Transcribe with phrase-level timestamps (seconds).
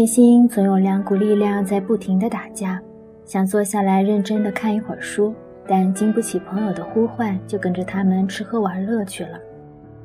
[0.00, 2.80] 内心总有两股力量在不停的打架，
[3.26, 5.34] 想坐下来认真的看一会儿书，
[5.68, 9.38] 但经不起朋友的呼唤，就跟着他们吃喝玩乐去了。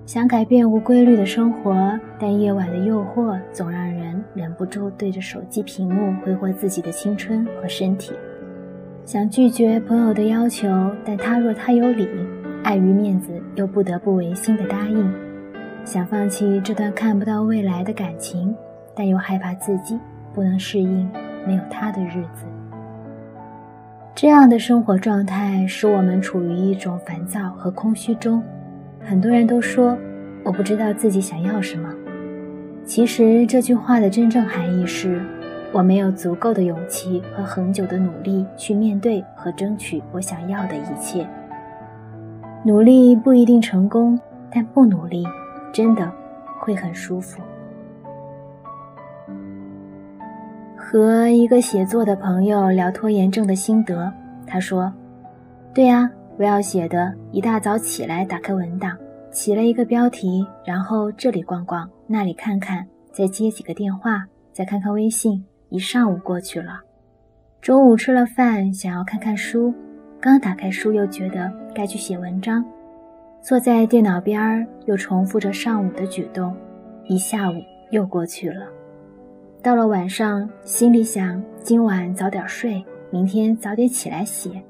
[0.05, 8.11] 想改变无规律的生活，但夜晚的诱惑总让人忍不住对着手机屏幕挥霍自己的青春和身体。
[9.05, 10.67] 想拒绝朋友的要求，
[11.05, 12.05] 但他若他有理，
[12.63, 15.09] 碍于面子又不得不违心的答应。
[15.85, 18.53] 想放弃这段看不到未来的感情，
[18.95, 19.99] 但又害怕自己
[20.33, 21.09] 不能适应
[21.45, 22.45] 没有他的日子。
[24.15, 28.41] 这样的生活状态使我们处于一种烦躁和空虚中。
[29.01, 29.97] 很多人都说
[30.43, 31.93] 我不知道自己想要什么。
[32.85, 35.21] 其实这句话的真正含义是，
[35.73, 41.27] 我没有足够的勇气和恒久的努力去面对和争取我想要的一切。
[42.63, 44.19] 努力不一定成功，
[44.49, 45.25] 但不努力
[45.73, 46.09] 真的
[46.59, 47.41] 会很舒服。
[50.87, 54.13] 和一个写作的朋友聊拖延症的心得，
[54.45, 54.93] 他说
[55.73, 58.95] ：“对呀。”我要写的，一大早起来打开文档，
[59.31, 66.81] 起了一个标题，然后这里逛逛，那里看看，再接几个电话，再看看微信，一上午过去了。
[67.61, 69.73] 中午吃了饭，想要看看书，
[70.19, 72.63] 刚打开书又觉得该去写文章，
[73.41, 76.53] 坐在电脑边儿又重复着上午的举动，
[77.05, 77.55] 一下午
[77.91, 78.67] 又过去了。
[79.65, 84.61] 到了晚上，心里想今晚早点睡，明天早点起来写。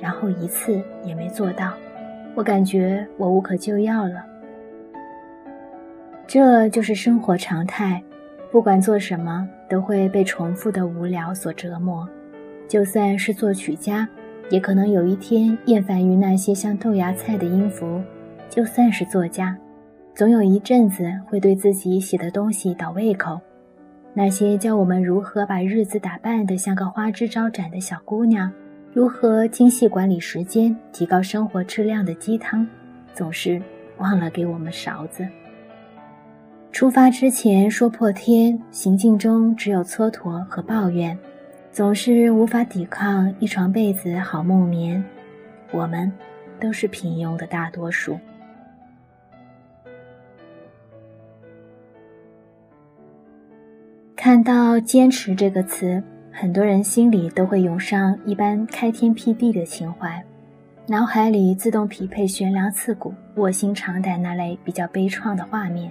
[0.00, 1.74] 然后一次也没做到，
[2.34, 4.24] 我感觉我无可救药了。
[6.26, 8.02] 这就是生活常态，
[8.50, 12.08] 不管做什么都会被重复的无聊所折磨。
[12.66, 14.08] 就算是作曲家，
[14.48, 18.00] 也可能有一天厌烦于那些像豆芽菜的音符；
[18.48, 19.54] 就算是作家，
[20.14, 23.38] 总有一阵子会对自己写的东西倒胃口。
[24.18, 28.52] 那些教我们如何把日子打扮得像个花枝招展的小姑娘。
[28.92, 32.66] 如何精细管理时间、提高生活质量的鸡汤，
[33.14, 33.62] 总是
[33.98, 35.24] 忘了给我们勺子。
[36.72, 41.16] 出发之前说破天，行进中只有蹉跎和抱怨，
[41.70, 45.00] 总是无法抵抗一床被子好梦眠。
[45.70, 46.12] 我们
[46.58, 48.18] 都是平庸的大多数。
[54.28, 56.02] 看到“坚持”这个词。
[56.30, 60.22] 很多人心里都会涌上一般开天辟地的情怀，
[60.86, 65.90] 脑海里自动匹配悬梁刺股、卧薪尝胆那类比较悲怆的画面。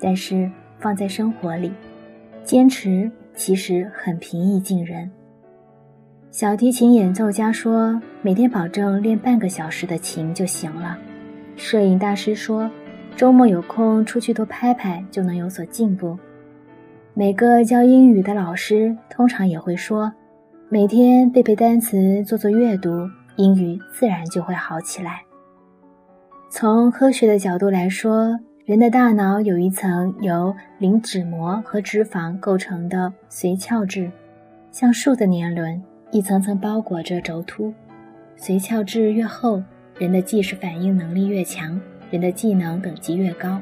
[0.00, 1.72] 但是放在生活里，
[2.42, 5.08] 坚持其实很平易近人。
[6.32, 10.98] 小提琴演奏家说，每天保证练半个小时的琴就行了。
[11.54, 12.68] 摄影大师说，
[13.14, 16.18] 周末有空出去多拍拍就能有所进步。
[17.14, 20.10] 每个教英语的老师通常也会说，
[20.70, 23.06] 每天背背单词、做做阅读，
[23.36, 25.20] 英语自然就会好起来。
[26.48, 34.10] 从科学的角度来说，人的大脑有一层由磷脂膜和脂肪构成的髓鞘质，
[34.70, 37.74] 像树的年轮，一层层包裹着轴突。
[38.38, 39.62] 髓鞘质越厚，
[39.98, 41.78] 人的即时反应能力越强，
[42.10, 43.60] 人的技能等级越高。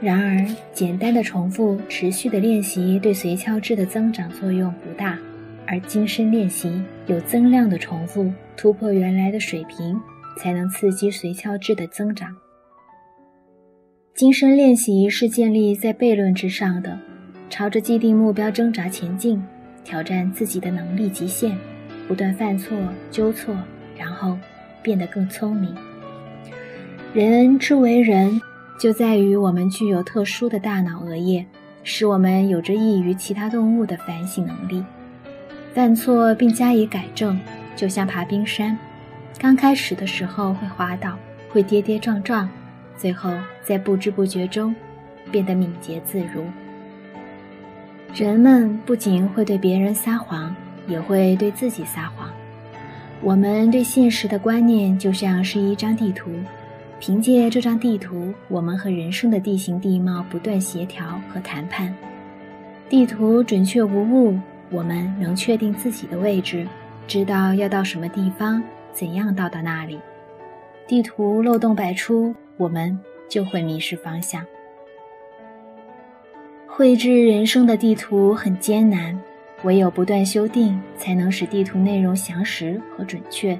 [0.00, 5.18] 然而，简单的重复、持续的练习对髓鞘质的增长作用不大，
[5.66, 10.00] 而精深练习、有增量的重复、突破原来的水平，
[10.38, 12.32] 才能刺激髓鞘质的增长。
[14.14, 16.96] 精深练习是建立在悖论之上的，
[17.50, 19.42] 朝着既定目标挣扎前进，
[19.82, 21.58] 挑战自己的能力极限，
[22.06, 22.78] 不断犯错、
[23.10, 23.52] 纠错，
[23.96, 24.38] 然后
[24.80, 25.74] 变得更聪明。
[27.12, 28.40] 人之为人。
[28.78, 31.44] 就在于我们具有特殊的大脑额叶，
[31.82, 34.84] 使我们有着异于其他动物的反省能力。
[35.74, 37.38] 犯错并加以改正，
[37.74, 38.78] 就像爬冰山，
[39.36, 41.18] 刚开始的时候会滑倒，
[41.50, 42.48] 会跌跌撞撞，
[42.96, 43.32] 最后
[43.64, 44.72] 在不知不觉中
[45.32, 46.44] 变得敏捷自如。
[48.14, 50.54] 人们不仅会对别人撒谎，
[50.86, 52.30] 也会对自己撒谎。
[53.20, 56.30] 我们对现实的观念就像是一张地图。
[57.00, 61.94] 凭借这张地图，我们和人生的地形地貌不断协调和谈判。
[62.88, 64.36] 地图准确无误，
[64.70, 66.66] 我们能确定自己的位置，
[67.06, 68.62] 知道要到什么地方，
[68.92, 69.98] 怎样到达那里。
[70.88, 72.98] 地图漏洞百出，我们
[73.28, 74.44] 就会迷失方向。
[76.66, 79.16] 绘制人生的地图很艰难，
[79.62, 83.58] 唯有不断修订，才能使地图内容详实和准确。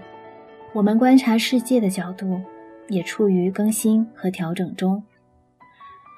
[0.72, 2.40] 我们观察世界的角度。
[2.88, 5.02] 也处于更新和调整中。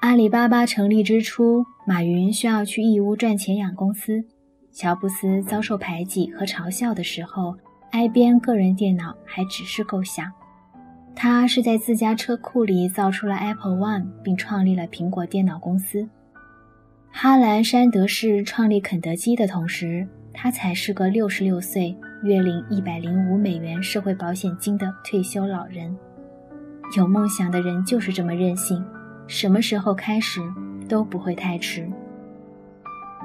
[0.01, 4.23] 阿里巴巴成立之初，马云需要去义乌赚钱养公司。
[4.71, 7.55] 乔布斯遭受排挤和嘲笑的时候
[7.91, 10.31] ，IBM 个人电脑还只是构想。
[11.13, 16.07] 他是在自家车库里造出了 Apple One，并创立了苹果电脑公司。
[17.11, 25.93] 哈兰·山德士创立肯德基的同时，他才是个六十六岁、月领一百零五美元社会保险金的退休老人。
[26.97, 28.83] 有梦想的人就是这么任性，
[29.27, 30.41] 什么时候开始
[30.89, 31.87] 都不会太迟。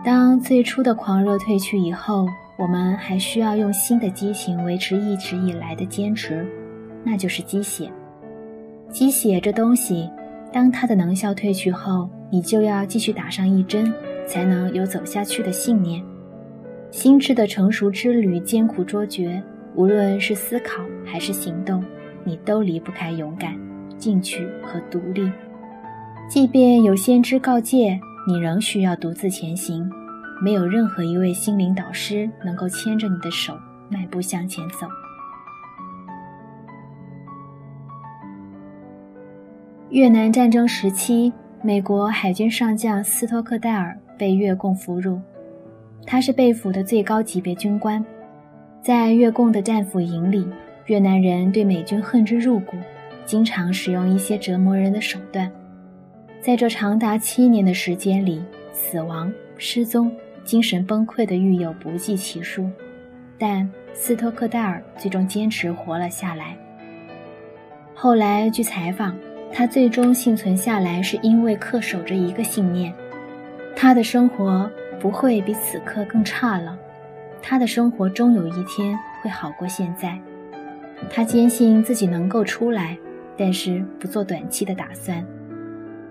[0.04, 2.26] 当最初的狂热褪去以后，
[2.58, 6.46] 我们还需要用新的激情维持一直以来的坚持。
[7.04, 7.90] 那就是鸡血。
[8.88, 10.08] 鸡血这东西，
[10.52, 13.92] 当它的能效褪去后，你就要继续打上一针，
[14.26, 16.02] 才能有走下去的信念。
[16.90, 19.42] 心智的成熟之旅艰苦卓绝，
[19.74, 21.84] 无论是思考还是行动，
[22.26, 23.56] 你都离不开勇敢、
[23.96, 25.30] 进取和独立。
[26.28, 29.88] 即便有先知告诫，你仍需要独自前行。
[30.42, 33.54] 没有任何一位心灵导师能够牵着你的手
[33.88, 34.86] 迈步向前走。
[39.88, 41.32] 越南战争时期，
[41.62, 45.18] 美国海军上将斯托克戴尔被越共俘虏。
[46.04, 48.04] 他是被俘的最高级别军官，
[48.82, 50.46] 在越共的战俘营里，
[50.86, 52.76] 越南人对美军恨之入骨，
[53.24, 55.50] 经常使用一些折磨人的手段。
[56.40, 58.42] 在这长达七年的时间里，
[58.72, 60.10] 死亡、失踪、
[60.44, 62.68] 精神崩溃的狱友不计其数，
[63.38, 66.56] 但斯托克戴尔最终坚持活了下来。
[67.94, 69.16] 后来据采访。
[69.52, 72.92] 他最终幸存下来，是因为恪守着一个信念：
[73.74, 76.76] 他的生活不会比此刻更差了，
[77.40, 80.18] 他的生活终有一天会好过现在。
[81.10, 82.98] 他坚信自己能够出来，
[83.36, 85.24] 但是不做短期的打算。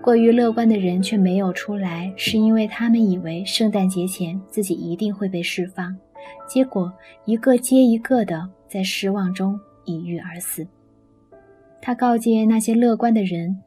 [0.00, 5.96] 过于乐观的人却没有出来，是因为他们以为圣诞节前自己一定会被释放，
[6.46, 6.92] 结果
[7.24, 10.66] 一个接一个的在失望中抑郁而死。
[11.82, 13.60] 他告诫那些乐观的人：“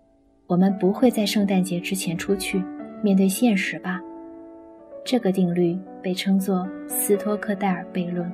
[0.47, 2.63] 我们不会在圣诞节之前出去，
[3.03, 4.01] 面对现实吧。”
[5.05, 8.31] 这个定律被称作斯托克戴尔悖论。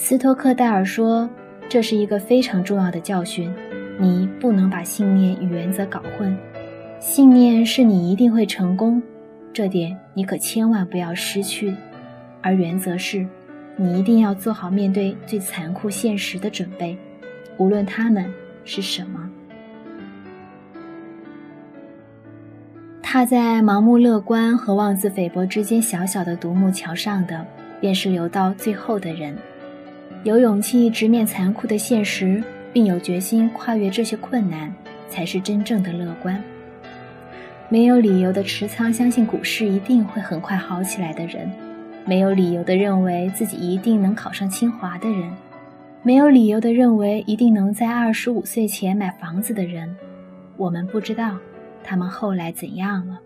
[0.00, 1.28] 斯托克戴尔说
[1.68, 3.52] ：“这是一个非常重要的教训，
[3.98, 6.38] 你不能把信念与原则搞混。
[7.00, 9.02] 信念是你一定会成功，
[9.52, 11.74] 这点你可千万不要失去；
[12.40, 13.26] 而原则是，
[13.74, 16.96] 你一定要做好面对最残酷现实的准备。”
[17.58, 18.32] 无论他们
[18.64, 19.28] 是什么，
[23.02, 27.44] 踏在盲目乐观和妄自菲薄之间小小的独木桥上的，
[27.80, 29.36] 便是留到最后的人。
[30.24, 34.72] 有勇气直面残酷的现实，并有决心跨越这些困难，
[35.08, 36.42] 才是真正的乐观。
[37.68, 41.50] 没有理由的持仓相信股市一定会很快好起来的人，
[42.04, 45.30] 没有理由的认为自己一定能考上清华的人。
[46.02, 49.94] 没有理由的认为一定能在二十五岁前买房子的人，
[50.56, 51.36] 我们不知道
[51.84, 53.18] 他们后来怎样了。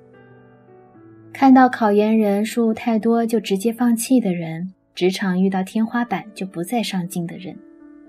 [1.32, 7.56] 看到考研人数太多就直接放弃的人，职场遇到天花板就不再上进的人，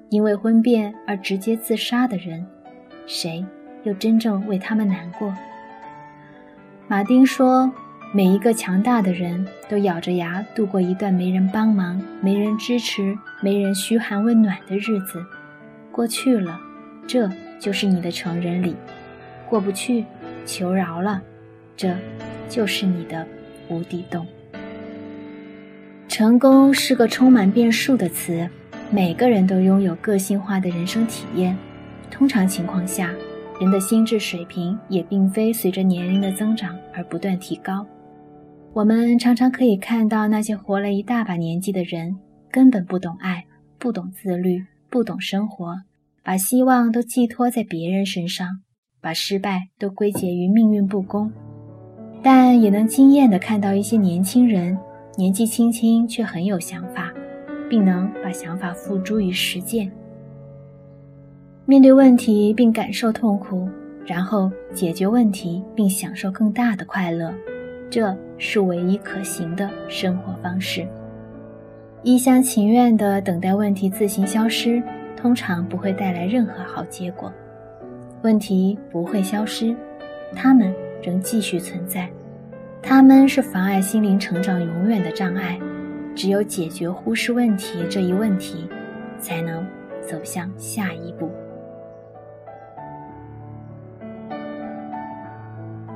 [0.10, 2.46] 因为婚变而直接自杀的人，
[3.08, 3.46] 谁
[3.84, 5.34] 又真正为他们难过？
[6.88, 7.72] 马丁说。
[8.16, 15.26] 每一个强大的人都咬着牙度过一段没人帮忙、没人支持、没人嘘寒问暖的日子，
[15.92, 16.62] 过去了，
[17.08, 17.28] 这
[17.60, 18.76] 就是你的成人礼；
[19.50, 20.06] 过不去，
[20.46, 21.24] 求饶了，
[21.76, 21.96] 这
[22.48, 23.26] 就是你的
[23.68, 24.28] 无底洞。
[26.08, 28.48] 成功是个充满变数的词，
[28.92, 31.58] 每个人都拥有个性化的人生体验。
[32.12, 33.12] 通常情况下，
[33.60, 37.86] 人的心智水平也并非随着年龄的增长而不断提高。
[38.74, 42.16] 我们常常可以看到那些活了一大把年纪的人，
[42.52, 43.46] 根本不懂爱，
[43.80, 45.76] 不懂自律，不懂生活，
[46.24, 48.48] 把希望都寄托在别人身上，
[49.02, 51.32] 把失败都归结于命运不公。
[52.22, 54.78] 但也能惊艳地看到一些年轻人，
[55.16, 57.14] 年纪轻轻却很有想法，
[57.70, 59.92] 并能把想法付诸于实践。
[61.66, 63.70] 面对问题并感受痛苦，
[64.06, 67.32] 然后解决问题并享受更大的快乐。
[67.92, 70.88] 这是唯一可行的生活方式。
[72.02, 74.82] 一厢情愿地等待问题自行消失，
[75.16, 77.32] 通常不会带来任何好结果。
[78.24, 79.76] 问题不会消失，
[80.36, 82.10] 它们仍继续存在。
[82.84, 85.58] 他们是妨碍心灵成长永远的障碍。
[86.16, 88.70] 只有解决忽视问题这一问题，
[89.18, 89.66] 才能
[90.00, 91.32] 走向下一步。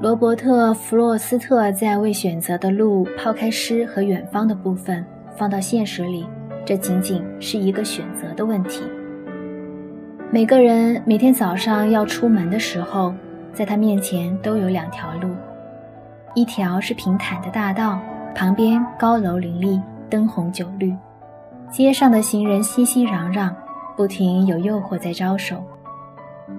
[0.01, 6.25] 罗伯特·弗洛斯特在为选择的路抛开诗和远方的部分，放到现实里，
[6.65, 8.81] 这仅仅是一个选择的问题。
[10.31, 13.13] 每个人每天早上要出门的时候，
[13.53, 15.29] 在他面前都有两条路，
[16.37, 17.99] 一条是平坦的大道，
[18.35, 20.95] 旁边高楼林立，灯红酒绿，
[21.71, 23.51] 街上的行人熙熙攘攘，
[23.95, 25.57] 不停有诱惑在招手；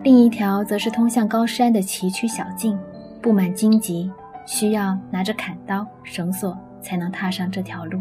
[0.03, 2.77] 另一条则是通向高山的崎岖小径。
[3.23, 4.11] 布满荆棘，
[4.47, 8.01] 需要拿着砍刀、绳索才能踏上这条路，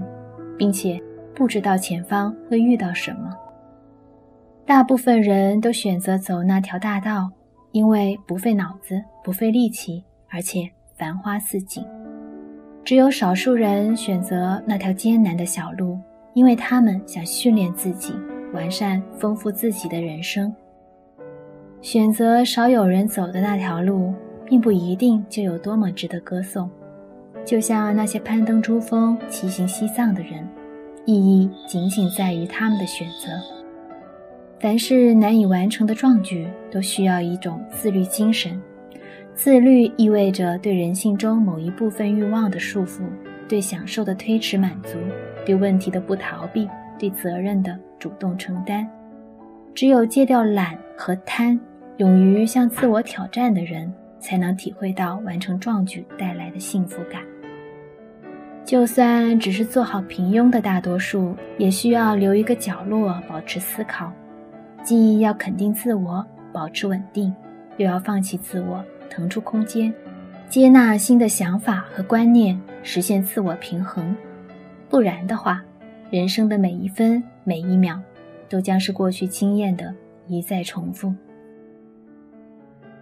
[0.58, 1.00] 并且
[1.36, 3.30] 不知道前方会遇到什么。
[4.66, 7.30] 大部分人都选择走那条大道，
[7.72, 11.84] 因为不费脑子、不费力气，而且繁花似锦。
[12.84, 16.00] 只有少数人选择那条艰难的小路，
[16.34, 18.14] 因为他们想训练自己，
[18.54, 20.54] 完善、丰富自己的人生。
[21.82, 24.14] 选择少有人走的那条路。
[24.50, 26.70] 并不一定就有多么值得歌颂，
[27.44, 30.48] 就像那些攀登珠峰、骑行西藏的人，
[31.04, 33.28] 意义仅仅在于他们的选择。
[34.58, 38.58] 凡是难以完成的壮举，都需要一种自律精神。
[39.38, 43.04] 自律意味着对人性中某一部分欲望的束缚，
[43.48, 44.98] 对享受的推迟满足，
[45.46, 46.68] 对问题的不逃避，
[46.98, 48.86] 对责任的主动承担。
[49.76, 51.58] 只有戒掉懒和贪，
[51.98, 53.94] 勇于向自我挑战的人。
[54.20, 57.22] 才能体会到完成壮举带来的幸福感。
[58.66, 64.12] 就算只是做好平庸的大多数，也需要留一个角落保持思考，
[64.82, 67.34] 既要肯定自我，保持稳定，
[67.78, 68.84] 又要放弃自我，
[69.18, 69.92] 腾出空间，
[70.48, 74.16] 接纳新的想法和观念，实现自我平衡。
[74.90, 75.64] 不然的话，
[76.12, 78.00] 人生的每一分每一秒，
[78.48, 79.92] 都将是过去经验的
[80.28, 81.12] 一再重复。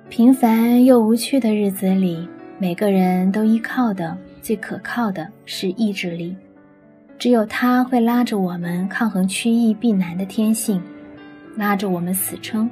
[0.08, 2.26] 平凡又无趣的日子里，
[2.60, 6.34] 每个人都依靠的最可靠的是意志力，
[7.20, 10.82] 只有它会拉着我们抗衡趋易避难的天性，
[11.58, 12.70] 拉着我们死撑，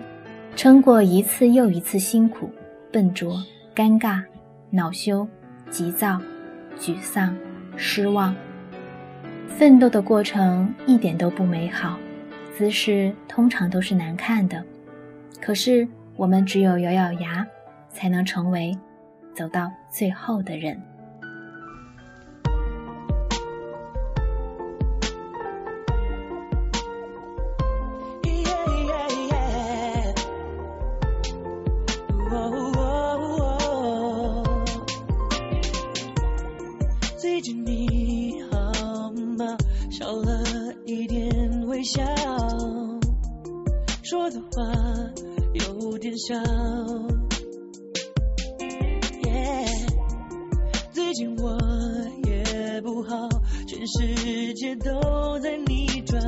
[0.55, 2.49] 撑过一次又一次辛苦、
[2.93, 3.43] 笨拙、
[3.75, 4.23] 尴尬、
[4.69, 5.27] 恼羞、
[5.69, 6.21] 急躁、
[6.79, 7.35] 沮丧、
[7.75, 8.33] 失望。
[9.49, 11.97] 奋斗的过程一点都不美好，
[12.55, 14.63] 姿势通常都是难看的，
[15.41, 15.85] 可是。
[16.15, 17.43] 我们只有咬咬牙，
[17.89, 18.77] 才能成为
[19.33, 20.79] 走到最后的人。
[46.29, 46.39] 有点小，
[50.93, 51.57] 最近我
[52.25, 53.27] 也不好，
[53.67, 56.21] 全世界都在逆转，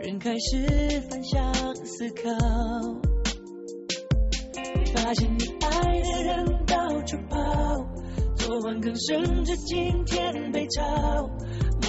[0.00, 1.52] 人开始反向
[1.84, 2.30] 思考，
[4.94, 7.38] 发现你爱的人到处跑，
[8.36, 11.28] 昨晚刚升职，今天被炒，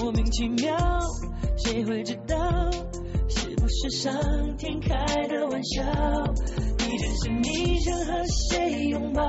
[0.01, 0.75] 莫名其妙，
[1.57, 2.86] 谁会知道？
[3.67, 4.13] 是上
[4.57, 5.83] 天开的玩笑，
[6.79, 9.23] 你真是你想和谁拥抱？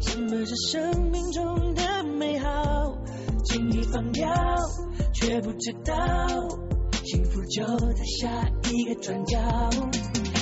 [0.00, 2.96] 什么是生命中的美好？
[3.44, 4.28] 轻易放掉，
[5.12, 5.94] 却不知道
[7.04, 9.38] 幸福就在下一个转角。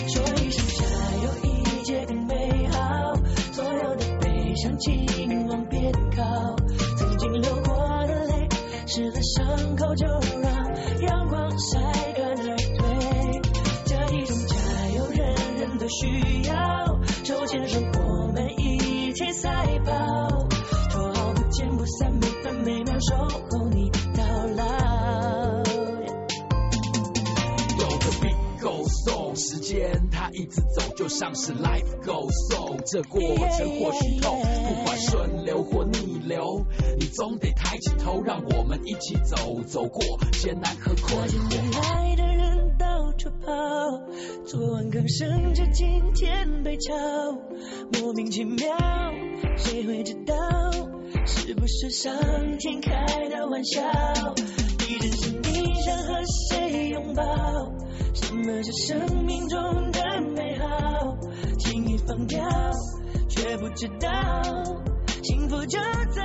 [0.06, 0.84] 说一声加
[1.22, 3.14] 油，一切更美好。
[3.52, 5.59] 所有的悲伤，请往
[29.70, 33.38] 间它一直走，就像是 life goes on，这过程
[33.78, 36.66] 或许痛，不管顺流或逆流，
[36.98, 41.60] 你总得抬起头，让我们一起走，走过艰难和困惑。
[43.18, 43.52] 出跑，
[44.46, 46.94] 昨晚刚升职，今天被炒，
[47.92, 48.66] 莫名其妙，
[49.58, 50.34] 谁会知道？
[51.26, 52.14] 是不是上
[52.58, 53.82] 天开的玩笑？
[54.90, 57.22] 一阵是你想和谁拥抱？
[58.12, 61.16] 什么是生命中的美好？
[61.60, 62.42] 轻易放掉，
[63.28, 64.42] 却不知道，
[65.22, 65.78] 幸福就
[66.10, 66.19] 在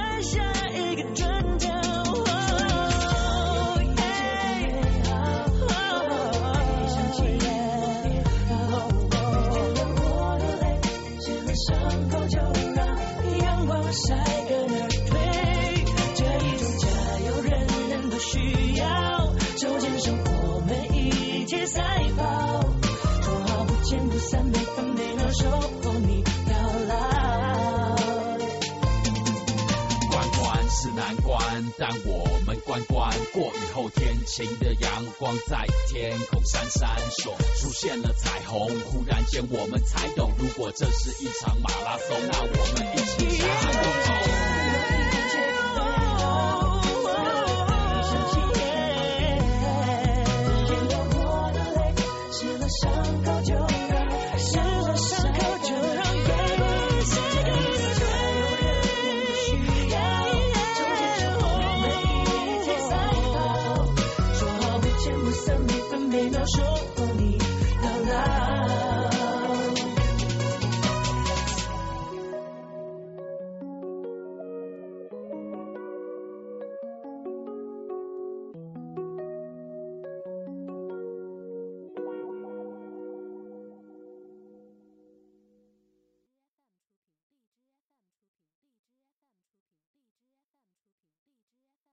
[30.76, 31.40] 是难关，
[31.80, 38.68] 但我们关关过雨后，天晴的阳光在天空闪闪烁，出现了彩虹。
[38.92, 44.55] 忽然间我们才懂，如果这是一场马拉松，那我们一起加油！